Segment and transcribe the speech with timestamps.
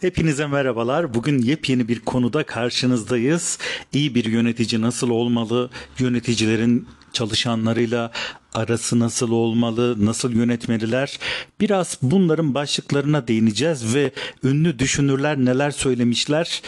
[0.00, 1.14] Hepinize merhabalar.
[1.14, 3.58] Bugün yepyeni bir konuda karşınızdayız.
[3.92, 5.70] İyi bir yönetici nasıl olmalı?
[5.98, 8.12] Yöneticilerin çalışanlarıyla
[8.54, 10.06] arası nasıl olmalı?
[10.06, 11.18] Nasıl yönetmeliler?
[11.60, 14.10] Biraz bunların başlıklarına değineceğiz ve
[14.44, 16.62] ünlü düşünürler neler söylemişler?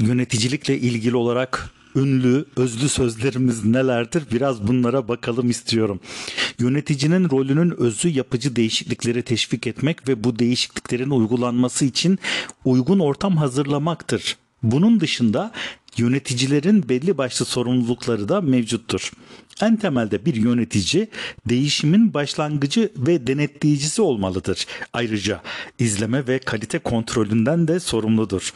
[0.00, 4.22] Yöneticilikle ilgili olarak ünlü, özlü sözlerimiz nelerdir?
[4.32, 6.00] Biraz bunlara bakalım istiyorum.
[6.58, 12.18] Yöneticinin rolünün özü yapıcı değişiklikleri teşvik etmek ve bu değişikliklerin uygulanması için
[12.64, 14.36] uygun ortam hazırlamaktır.
[14.62, 15.52] Bunun dışında
[15.96, 19.12] yöneticilerin belli başlı sorumlulukları da mevcuttur.
[19.62, 21.08] En temelde bir yönetici
[21.48, 24.66] değişimin başlangıcı ve denetleyicisi olmalıdır.
[24.92, 25.42] Ayrıca
[25.78, 28.52] izleme ve kalite kontrolünden de sorumludur.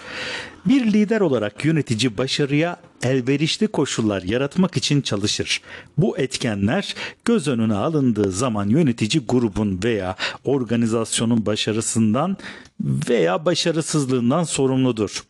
[0.67, 5.61] Bir lider olarak yönetici başarıya elverişli koşullar yaratmak için çalışır.
[5.99, 12.37] Bu etkenler göz önüne alındığı zaman yönetici grubun veya organizasyonun başarısından
[12.81, 15.25] veya başarısızlığından sorumludur.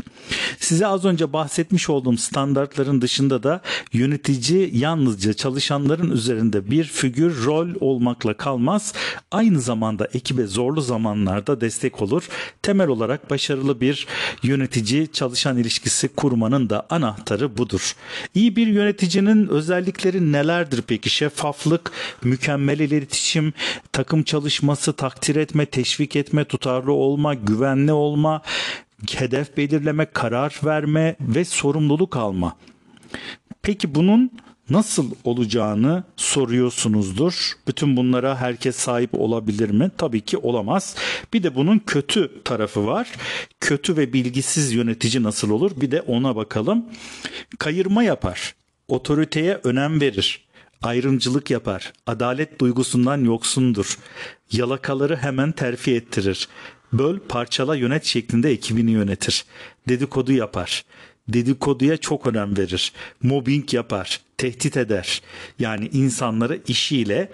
[0.60, 3.60] Size az önce bahsetmiş olduğum standartların dışında da
[3.92, 8.94] yönetici yalnızca çalışanların üzerinde bir figür rol olmakla kalmaz.
[9.30, 12.28] Aynı zamanda ekibe zorlu zamanlarda destek olur.
[12.62, 14.06] Temel olarak başarılı bir
[14.42, 17.94] yönetici çalışan ilişkisi kurmanın da anahtarı budur.
[18.34, 21.10] İyi bir yöneticinin özellikleri nelerdir peki?
[21.10, 23.52] Şeffaflık, mükemmel iletişim,
[23.92, 28.42] takım çalışması, takdir etme, teşvik etme, tutarlı olma, güvenli olma,
[29.16, 32.56] hedef belirleme, karar verme ve sorumluluk alma.
[33.62, 34.30] Peki bunun
[34.70, 37.52] nasıl olacağını soruyorsunuzdur.
[37.66, 39.90] Bütün bunlara herkes sahip olabilir mi?
[39.98, 40.96] Tabii ki olamaz.
[41.32, 43.12] Bir de bunun kötü tarafı var.
[43.60, 45.70] Kötü ve bilgisiz yönetici nasıl olur?
[45.76, 46.84] Bir de ona bakalım.
[47.58, 48.54] Kayırma yapar.
[48.88, 50.44] Otoriteye önem verir.
[50.82, 51.92] Ayrımcılık yapar.
[52.06, 53.98] Adalet duygusundan yoksundur.
[54.52, 56.48] Yalakaları hemen terfi ettirir.
[56.92, 59.44] Böl, parçala, yönet şeklinde ekibini yönetir.
[59.88, 60.84] Dedikodu yapar
[61.28, 62.92] dedikoduya çok önem verir.
[63.22, 65.22] Mobbing yapar, tehdit eder.
[65.58, 67.30] Yani insanları işiyle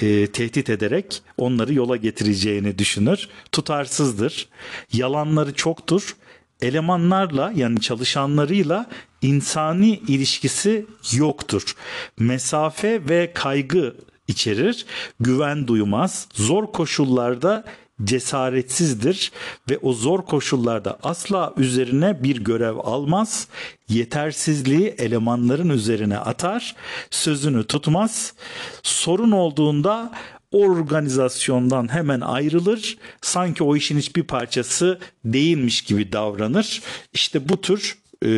[0.00, 3.28] e, tehdit ederek onları yola getireceğini düşünür.
[3.52, 4.48] Tutarsızdır.
[4.92, 6.16] Yalanları çoktur.
[6.60, 8.86] Elemanlarla yani çalışanlarıyla
[9.22, 11.74] insani ilişkisi yoktur.
[12.18, 13.96] Mesafe ve kaygı
[14.28, 14.86] içerir.
[15.20, 16.28] Güven duymaz.
[16.34, 17.64] Zor koşullarda
[18.04, 19.32] cesaretsizdir
[19.70, 23.48] ve o zor koşullarda asla üzerine bir görev almaz,
[23.88, 26.76] yetersizliği elemanların üzerine atar,
[27.10, 28.34] sözünü tutmaz,
[28.82, 30.12] sorun olduğunda
[30.52, 36.82] organizasyondan hemen ayrılır, sanki o işin hiçbir parçası değilmiş gibi davranır.
[37.12, 38.28] İşte bu tür e,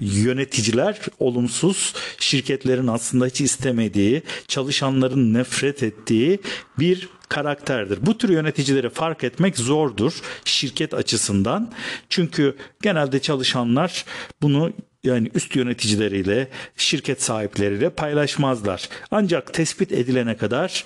[0.00, 6.38] yöneticiler olumsuz şirketlerin aslında hiç istemediği, çalışanların nefret ettiği
[6.78, 7.98] bir karakterdir.
[8.06, 11.72] Bu tür yöneticileri fark etmek zordur şirket açısından.
[12.08, 14.04] Çünkü genelde çalışanlar
[14.42, 14.72] bunu
[15.04, 18.88] yani üst yöneticileriyle, şirket sahipleriyle paylaşmazlar.
[19.10, 20.84] Ancak tespit edilene kadar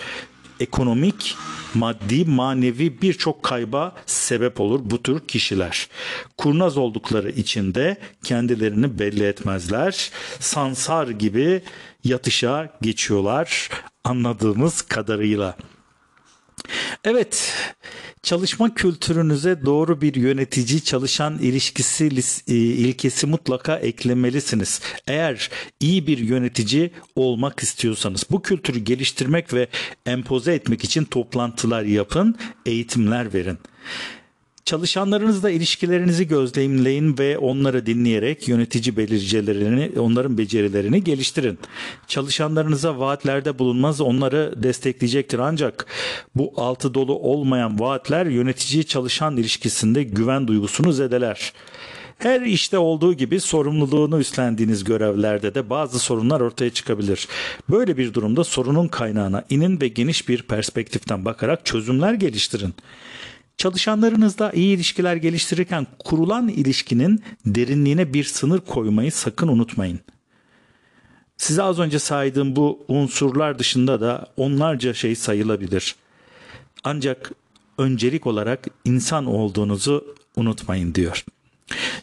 [0.60, 1.36] ekonomik,
[1.75, 5.88] maddi, manevi birçok kayba sebep olur bu tür kişiler.
[6.38, 10.10] Kurnaz oldukları için de kendilerini belli etmezler.
[10.41, 11.62] Sansar gibi
[12.04, 13.69] yatışa geçiyorlar
[14.04, 15.56] anladığımız kadarıyla.
[17.04, 17.54] Evet,
[18.22, 22.04] çalışma kültürünüze doğru bir yönetici çalışan ilişkisi
[22.48, 24.80] e, ilkesi mutlaka eklemelisiniz.
[25.06, 25.50] Eğer
[25.80, 29.68] iyi bir yönetici olmak istiyorsanız bu kültürü geliştirmek ve
[30.06, 32.36] empoze etmek için toplantılar yapın,
[32.66, 33.58] eğitimler verin.
[34.64, 41.58] Çalışanlarınızla ilişkilerinizi gözlemleyin ve onları dinleyerek yönetici belircilerini, onların becerilerini geliştirin.
[42.06, 45.86] Çalışanlarınıza vaatlerde bulunmaz onları destekleyecektir ancak
[46.34, 51.52] bu altı dolu olmayan vaatler yönetici çalışan ilişkisinde güven duygusunu zedeler.
[52.18, 57.28] Her işte olduğu gibi sorumluluğunu üstlendiğiniz görevlerde de bazı sorunlar ortaya çıkabilir.
[57.70, 62.74] Böyle bir durumda sorunun kaynağına inin ve geniş bir perspektiften bakarak çözümler geliştirin.
[63.62, 70.00] Çalışanlarınızla iyi ilişkiler geliştirirken kurulan ilişkinin derinliğine bir sınır koymayı sakın unutmayın.
[71.36, 75.97] Size az önce saydığım bu unsurlar dışında da onlarca şey sayılabilir.
[76.84, 77.32] Ancak
[77.78, 81.24] öncelik olarak insan olduğunuzu unutmayın diyor.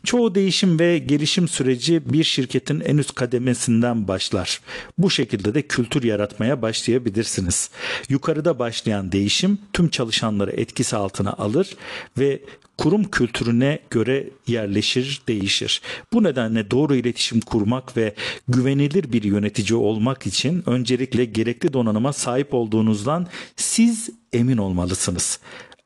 [0.04, 4.62] Çoğu değişim ve gelişim süreci bir şirketin en üst kademesinden başlar.
[4.98, 7.70] Bu şekilde de kültür yaratmaya başlayabilirsiniz.
[8.10, 11.76] Yukarıda başlayan değişim tüm çalışanları etkisi altına alır
[12.18, 12.40] ve
[12.78, 15.82] kurum kültürüne göre yerleşir, değişir.
[16.14, 18.14] Bu nedenle doğru iletişim kurmak ve
[18.48, 25.40] güvenilir bir yönetici olmak için öncelikle gerekli donanıma sahip olduğunuzdan siz emin olmalısınız.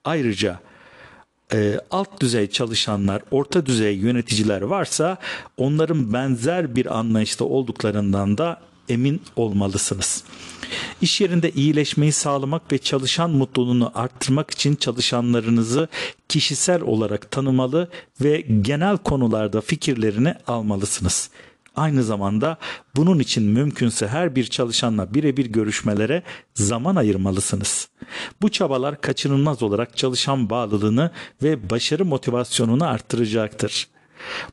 [0.04, 0.60] Ayrıca
[1.54, 5.18] e, alt düzey çalışanlar, orta düzey yöneticiler varsa
[5.58, 10.24] onların benzer bir anlayışta olduklarından da emin olmalısınız.
[11.02, 15.88] İş yerinde iyileşmeyi sağlamak ve çalışan mutluluğunu arttırmak için çalışanlarınızı
[16.30, 17.90] kişisel olarak tanımalı
[18.22, 21.30] ve genel konularda fikirlerini almalısınız.
[21.76, 22.58] Aynı zamanda
[22.96, 26.24] bunun için mümkünse her bir çalışanla birebir görüşmelere
[26.54, 27.90] zaman ayırmalısınız.
[28.42, 31.12] Bu çabalar kaçınılmaz olarak çalışan bağlılığını
[31.44, 33.93] ve başarı motivasyonunu arttıracaktır.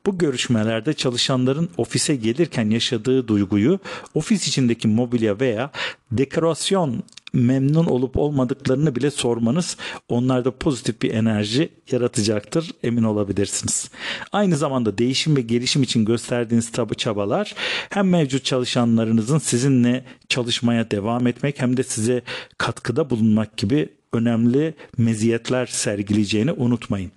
[0.06, 3.78] Bu görüşmelerde çalışanların ofise gelirken yaşadığı duyguyu
[4.14, 5.70] ofis içindeki mobilya veya
[6.12, 7.02] dekorasyon
[7.32, 9.76] memnun olup olmadıklarını bile sormanız
[10.08, 13.90] onlarda pozitif bir enerji yaratacaktır emin olabilirsiniz.
[14.32, 17.54] Aynı zamanda değişim ve gelişim için gösterdiğiniz tabi çabalar
[17.90, 22.22] hem mevcut çalışanlarınızın sizinle çalışmaya devam etmek hem de size
[22.58, 27.12] katkıda bulunmak gibi önemli meziyetler sergileyeceğini unutmayın.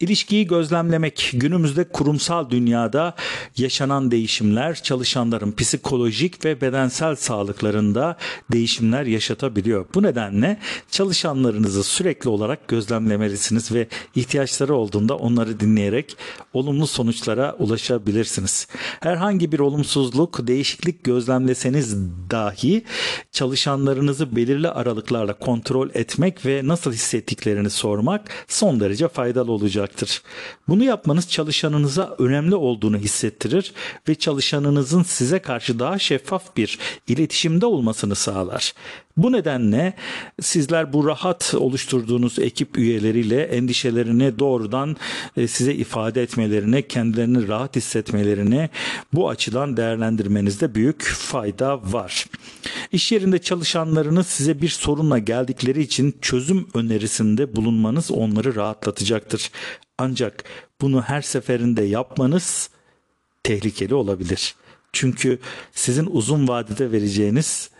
[0.00, 3.14] İlişkiyi gözlemlemek günümüzde kurumsal dünyada
[3.56, 8.16] yaşanan değişimler çalışanların psikolojik ve bedensel sağlıklarında
[8.52, 9.86] değişimler yaşatabiliyor.
[9.94, 10.58] Bu nedenle
[10.90, 16.16] çalışanlarınızı sürekli olarak gözlemlemelisiniz ve ihtiyaçları olduğunda onları dinleyerek
[16.52, 18.68] olumlu sonuçlara ulaşabilirsiniz.
[19.00, 21.96] Herhangi bir olumsuzluk, değişiklik gözlemleseniz
[22.30, 22.84] dahi
[23.32, 29.52] çalışanlarınızı belirli aralıklarla kontrol etmek ve nasıl hissettiklerini sormak son derece faydalı
[29.88, 30.22] olacaktır.
[30.68, 33.72] Bunu yapmanız çalışanınıza önemli olduğunu hissettirir
[34.08, 38.74] ve çalışanınızın size karşı daha şeffaf bir iletişimde olmasını sağlar.
[39.18, 39.92] Bu nedenle
[40.40, 44.96] sizler bu rahat oluşturduğunuz ekip üyeleriyle endişelerini doğrudan
[45.36, 48.68] e, size ifade etmelerine, kendilerini rahat hissetmelerine
[49.12, 52.26] bu açıdan değerlendirmenizde büyük fayda var.
[52.92, 59.50] İş yerinde çalışanlarınız size bir sorunla geldikleri için çözüm önerisinde bulunmanız onları rahatlatacaktır.
[59.98, 60.44] Ancak
[60.80, 62.70] bunu her seferinde yapmanız
[63.42, 64.54] tehlikeli olabilir.
[64.92, 65.38] Çünkü
[65.72, 67.70] sizin uzun vadede vereceğiniz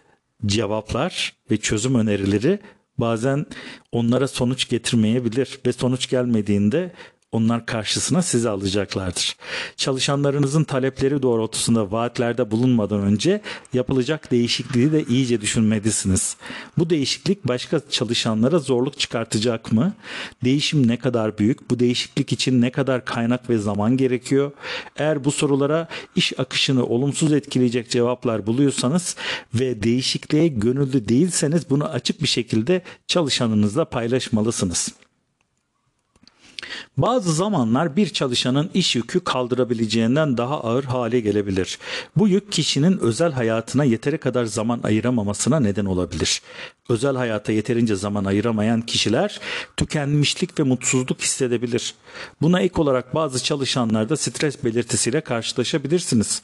[0.46, 2.58] cevaplar ve çözüm önerileri
[2.98, 3.46] bazen
[3.92, 6.92] onlara sonuç getirmeyebilir ve sonuç gelmediğinde
[7.32, 9.36] onlar karşısına sizi alacaklardır.
[9.76, 13.40] Çalışanlarınızın talepleri doğrultusunda vaatlerde bulunmadan önce
[13.72, 16.36] yapılacak değişikliği de iyice düşünmelisiniz.
[16.78, 19.92] Bu değişiklik başka çalışanlara zorluk çıkartacak mı?
[20.44, 21.70] Değişim ne kadar büyük?
[21.70, 24.52] Bu değişiklik için ne kadar kaynak ve zaman gerekiyor?
[24.96, 29.16] Eğer bu sorulara iş akışını olumsuz etkileyecek cevaplar buluyorsanız
[29.54, 34.92] ve değişikliğe gönüllü değilseniz bunu açık bir şekilde çalışanınızla paylaşmalısınız.
[36.96, 41.78] Bazı zamanlar bir çalışanın iş yükü kaldırabileceğinden daha ağır hale gelebilir.
[42.16, 46.42] Bu yük kişinin özel hayatına yeteri kadar zaman ayıramamasına neden olabilir.
[46.88, 49.40] Özel hayata yeterince zaman ayıramayan kişiler
[49.76, 51.94] tükenmişlik ve mutsuzluk hissedebilir.
[52.42, 56.42] Buna ek olarak bazı çalışanlarda stres belirtisiyle karşılaşabilirsiniz.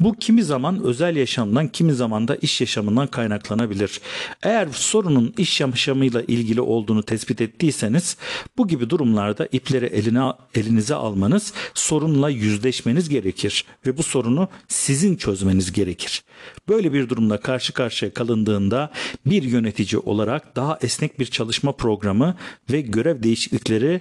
[0.00, 4.00] Bu kimi zaman özel yaşamdan kimi zaman da iş yaşamından kaynaklanabilir.
[4.42, 8.16] Eğer sorunun iş yaşamıyla ilgili olduğunu tespit ettiyseniz
[8.58, 15.72] bu gibi durumlarda ipleri eline, elinize almanız sorunla yüzleşmeniz gerekir ve bu sorunu sizin çözmeniz
[15.72, 16.22] gerekir.
[16.68, 18.90] Böyle bir durumda karşı karşıya kalındığında
[19.26, 22.36] bir yönetici olarak daha esnek bir çalışma programı
[22.70, 24.00] ve görev değişiklikleri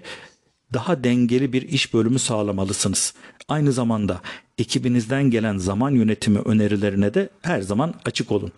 [0.74, 3.14] daha dengeli bir iş bölümü sağlamalısınız.
[3.48, 4.22] Aynı zamanda
[4.58, 8.52] ekibinizden gelen zaman yönetimi önerilerine de her zaman açık olun.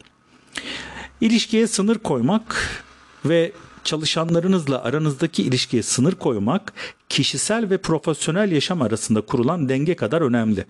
[1.21, 2.69] İlişkiye sınır koymak
[3.25, 3.51] ve
[3.83, 6.73] çalışanlarınızla aranızdaki ilişkiye sınır koymak
[7.09, 10.65] kişisel ve profesyonel yaşam arasında kurulan denge kadar önemli.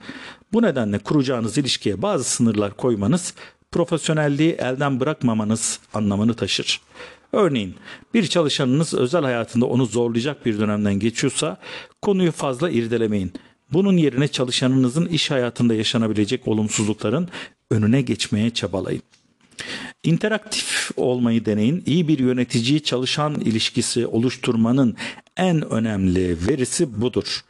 [0.54, 3.34] Bu nedenle kuracağınız ilişkiye bazı sınırlar koymanız
[3.74, 6.82] profesyonelliği elden bırakmamanız anlamını taşır.
[7.32, 7.76] Örneğin
[8.14, 11.58] bir çalışanınız özel hayatında onu zorlayacak bir dönemden geçiyorsa
[12.02, 13.34] konuyu fazla irdelemeyin.
[13.72, 17.30] Bunun yerine çalışanınızın iş hayatında yaşanabilecek olumsuzlukların
[17.72, 19.02] önüne geçmeye çabalayın.
[20.04, 21.84] İnteraktif olmayı deneyin.
[21.86, 24.96] İyi bir yönetici çalışan ilişkisi oluşturmanın
[25.38, 27.42] en önemli verisi budur.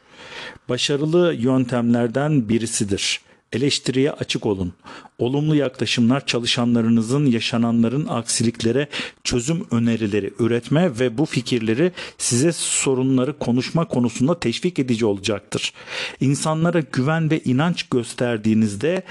[0.68, 3.20] Başarılı yöntemlerden birisidir.
[3.54, 4.72] Eleştiriye açık olun.
[5.18, 8.88] Olumlu yaklaşımlar çalışanlarınızın yaşananların aksiliklere
[9.24, 15.72] çözüm önerileri üretme ve bu fikirleri size sorunları konuşma konusunda teşvik edici olacaktır.
[16.20, 19.02] İnsanlara güven ve inanç gösterdiğinizde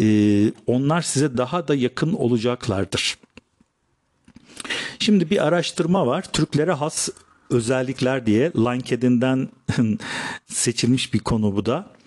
[0.00, 0.06] e,
[0.66, 3.18] onlar size daha da yakın olacaklardır.
[4.98, 6.32] Şimdi bir araştırma var.
[6.32, 7.08] Türklere has
[7.50, 9.48] özellikler diye LinkedIn'den
[10.46, 11.97] seçilmiş bir konu bu da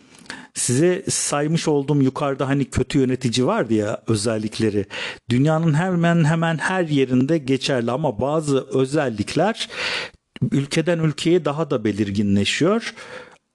[0.54, 4.86] size saymış olduğum yukarıda hani kötü yönetici vardı ya özellikleri.
[5.30, 9.70] Dünyanın hemen hemen her yerinde geçerli ama bazı özellikler
[10.52, 12.94] ülkeden ülkeye daha da belirginleşiyor.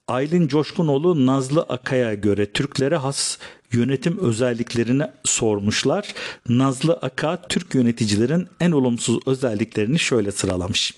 [0.07, 3.37] Aylin Coşkunoğlu Nazlı Akay'a göre Türklere has
[3.71, 6.13] yönetim özelliklerini sormuşlar.
[6.49, 10.93] Nazlı Aka Türk yöneticilerin en olumsuz özelliklerini şöyle sıralamış.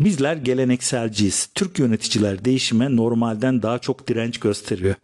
[0.00, 1.48] Bizler gelenekselciyiz.
[1.54, 4.94] Türk yöneticiler değişime normalden daha çok direnç gösteriyor.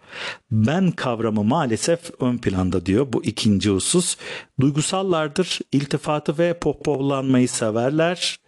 [0.51, 3.07] Ben kavramı maalesef ön planda diyor.
[3.13, 4.17] Bu ikinci husus.
[4.61, 5.59] Duygusallardır.
[5.73, 8.41] iltifatı ve pohpohlanmayı severler.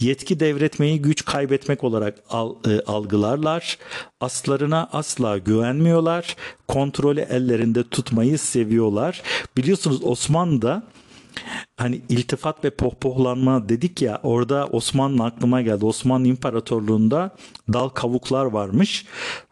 [0.00, 3.78] Yetki devretmeyi güç kaybetmek olarak e, algılarlar.
[4.20, 6.36] Aslarına asla güvenmiyorlar.
[6.68, 9.22] Kontrolü ellerinde tutmayı seviyorlar.
[9.56, 10.82] Biliyorsunuz Osmanlı'da
[11.78, 15.84] hani iltifat ve pohpohlanma dedik ya orada Osmanlı aklıma geldi.
[15.84, 17.36] Osmanlı İmparatorluğu'nda
[17.72, 19.06] dal kavuklar varmış.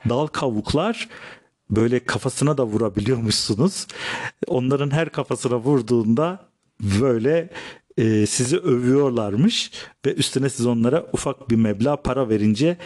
[0.09, 1.09] Dal kavuklar
[1.71, 3.87] böyle kafasına da vurabiliyormuşsunuz.
[4.47, 6.38] Onların her kafasına vurduğunda
[6.80, 7.50] böyle
[7.97, 9.71] e, sizi övüyorlarmış
[10.06, 12.76] ve üstüne siz onlara ufak bir meblağ para verince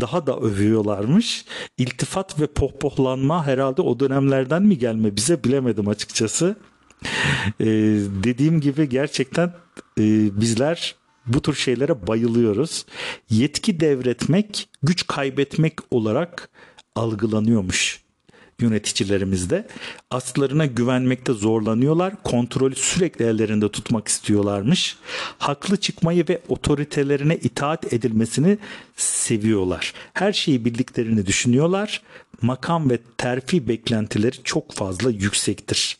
[0.00, 1.44] daha da övüyorlarmış.
[1.78, 6.56] İltifat ve pohpohlanma herhalde o dönemlerden mi gelme bize bilemedim açıkçası.
[7.60, 7.66] E,
[8.24, 9.52] dediğim gibi gerçekten
[9.98, 10.02] e,
[10.40, 10.94] bizler
[11.26, 12.86] bu tür şeylere bayılıyoruz.
[13.30, 16.48] Yetki devretmek, güç kaybetmek olarak
[16.96, 18.04] algılanıyormuş
[18.60, 19.66] yöneticilerimizde.
[20.10, 22.22] Aslarına güvenmekte zorlanıyorlar.
[22.22, 24.96] Kontrolü sürekli ellerinde tutmak istiyorlarmış.
[25.38, 28.58] Haklı çıkmayı ve otoritelerine itaat edilmesini
[28.96, 29.92] seviyorlar.
[30.14, 32.02] Her şeyi bildiklerini düşünüyorlar.
[32.42, 35.98] Makam ve terfi beklentileri çok fazla yüksektir.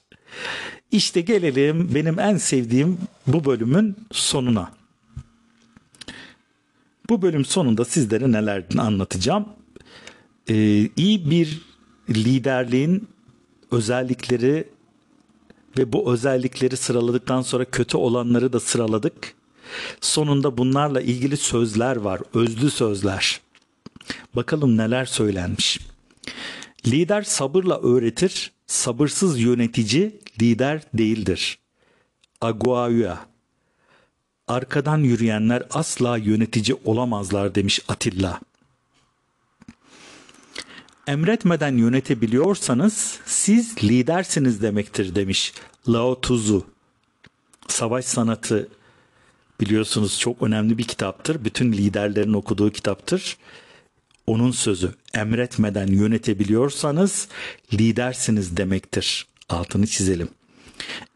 [0.94, 4.72] İşte gelelim benim en sevdiğim bu bölümün sonuna.
[7.08, 9.48] Bu bölüm sonunda sizlere neler anlatacağım.
[10.48, 10.54] Ee,
[10.96, 11.62] iyi bir
[12.10, 13.08] liderliğin
[13.70, 14.68] özellikleri
[15.78, 19.34] ve bu özellikleri sıraladıktan sonra kötü olanları da sıraladık.
[20.00, 23.40] Sonunda bunlarla ilgili sözler var, özlü sözler.
[24.36, 25.80] Bakalım neler söylenmiş.
[26.86, 31.58] Lider sabırla öğretir, sabırsız yönetici lider değildir.
[32.40, 33.26] Aguaya
[34.48, 38.40] Arkadan yürüyenler asla yönetici olamazlar demiş Atilla.
[41.06, 45.52] Emretmeden yönetebiliyorsanız siz lidersiniz demektir demiş
[45.88, 46.66] Lao Tzu.
[47.68, 48.68] Savaş sanatı
[49.60, 51.44] biliyorsunuz çok önemli bir kitaptır.
[51.44, 53.36] Bütün liderlerin okuduğu kitaptır.
[54.26, 57.28] Onun sözü emretmeden yönetebiliyorsanız
[57.72, 59.26] lidersiniz demektir.
[59.48, 60.28] Altını çizelim.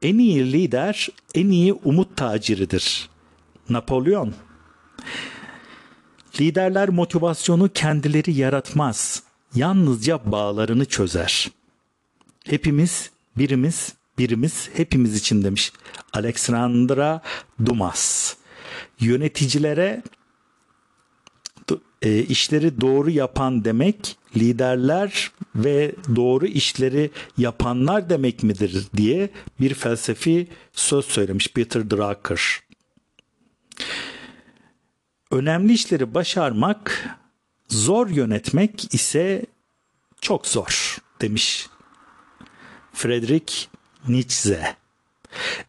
[0.03, 3.09] En iyi lider en iyi umut taciridir.
[3.69, 4.35] Napolyon
[6.41, 9.23] Liderler motivasyonu kendileri yaratmaz
[9.55, 11.51] yalnızca bağlarını çözer.
[12.45, 15.73] Hepimiz, birimiz, birimiz hepimiz için demiş
[16.13, 17.23] Alexandra
[17.67, 18.35] Dumas.
[19.01, 20.03] Yöneticilere
[22.03, 29.31] e, işleri doğru yapan demek liderler ve doğru işleri yapanlar demek midir diye
[29.61, 32.61] bir felsefi söz söylemiş Peter Drucker.
[35.31, 37.09] Önemli işleri başarmak
[37.69, 39.47] Zor yönetmek ise
[40.21, 41.67] çok zor demiş
[42.93, 43.55] Friedrich
[44.09, 44.77] Nietzsche.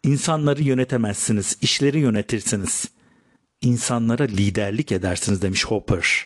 [0.03, 2.89] İnsanları yönetemezsiniz, işleri yönetirsiniz.
[3.61, 6.25] İnsanlara liderlik edersiniz demiş Hopper.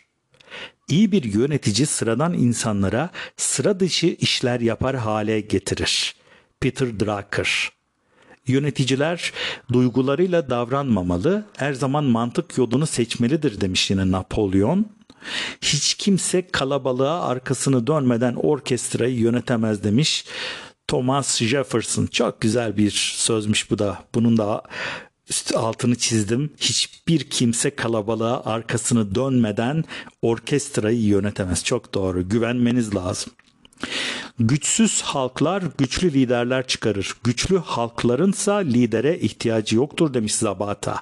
[0.89, 6.15] İyi bir yönetici sıradan insanlara sıra dışı işler yapar hale getirir.
[6.60, 7.72] Peter Drucker
[8.48, 9.31] Yöneticiler
[9.74, 14.86] duygularıyla davranmamalı, her zaman mantık yolunu seçmelidir demiş yine Napolyon.
[15.62, 20.25] Hiç kimse kalabalığa arkasını dönmeden orkestrayı yönetemez demiş.
[20.88, 24.03] Thomas Jefferson çok güzel bir sözmüş bu da.
[24.15, 24.63] Bunun da
[25.56, 26.53] altını çizdim.
[26.58, 29.84] Hiçbir kimse kalabalığa arkasını dönmeden
[30.22, 31.63] orkestrayı yönetemez.
[31.63, 32.30] Çok doğru.
[32.30, 33.34] Güvenmeniz lazım.
[34.39, 37.15] Güçsüz halklar güçlü liderler çıkarır.
[37.24, 41.01] Güçlü halklarınsa lidere ihtiyacı yoktur demiş Zabata.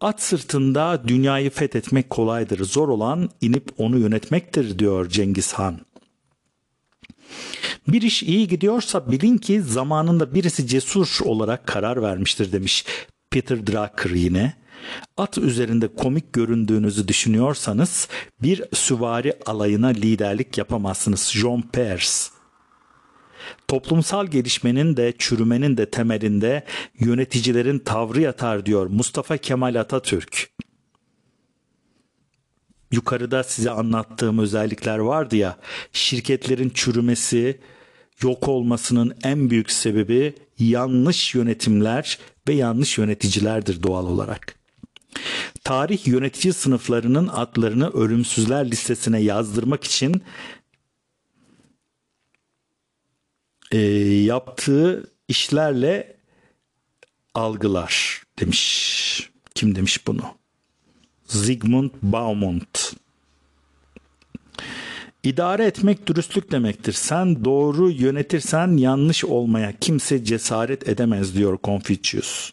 [0.00, 2.64] At sırtında dünyayı fethetmek kolaydır.
[2.64, 5.80] Zor olan inip onu yönetmektir diyor Cengiz Han.
[7.88, 12.84] Bir iş iyi gidiyorsa bilin ki zamanında birisi cesur olarak karar vermiştir demiş
[13.30, 14.54] Peter Drucker yine.
[15.16, 18.08] At üzerinde komik göründüğünüzü düşünüyorsanız
[18.42, 21.30] bir süvari alayına liderlik yapamazsınız.
[21.32, 22.08] John Peirce
[23.68, 26.64] Toplumsal gelişmenin de çürümenin de temelinde
[26.98, 30.53] yöneticilerin tavrı yatar diyor Mustafa Kemal Atatürk.
[32.94, 35.58] Yukarıda size anlattığım özellikler vardı ya
[35.92, 37.60] şirketlerin çürümesi,
[38.22, 44.54] yok olmasının en büyük sebebi yanlış yönetimler ve yanlış yöneticilerdir doğal olarak.
[45.64, 50.22] Tarih yönetici sınıflarının adlarını ölümsüzler listesine yazdırmak için
[53.72, 53.78] e,
[54.22, 56.16] yaptığı işlerle
[57.34, 59.30] algılar demiş.
[59.54, 60.43] Kim demiş bunu?
[61.26, 62.96] Zygmunt Baumont.
[65.22, 66.92] İdare etmek dürüstlük demektir.
[66.92, 72.52] Sen doğru yönetirsen yanlış olmaya kimse cesaret edemez diyor Confucius.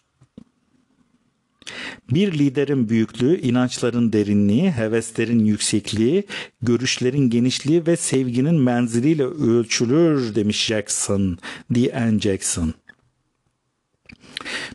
[2.12, 6.24] Bir liderin büyüklüğü, inançların derinliği, heveslerin yüksekliği,
[6.62, 11.38] görüşlerin genişliği ve sevginin menziliyle ölçülür demiş Jackson,
[11.72, 12.20] D.N.
[12.20, 12.74] Jackson.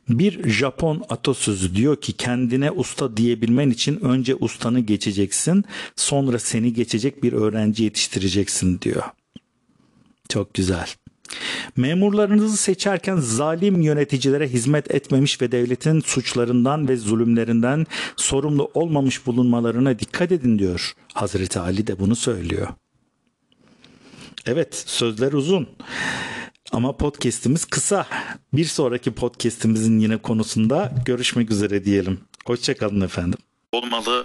[0.08, 5.64] Bir Japon atasözü diyor ki kendine usta diyebilmen için önce ustanı geçeceksin,
[5.96, 9.02] sonra seni geçecek bir öğrenci yetiştireceksin diyor.
[10.28, 10.88] Çok güzel.
[11.76, 20.32] Memurlarınızı seçerken zalim yöneticilere hizmet etmemiş ve devletin suçlarından ve zulümlerinden sorumlu olmamış bulunmalarına dikkat
[20.32, 20.92] edin diyor.
[21.14, 22.68] Hazreti Ali de bunu söylüyor.
[24.46, 25.68] Evet sözler uzun.
[26.72, 28.06] Ama podcast'imiz kısa.
[28.52, 32.20] Bir sonraki podcast'imizin yine konusunda görüşmek üzere diyelim.
[32.46, 33.38] Hoşçakalın efendim.
[33.72, 34.24] Olmalı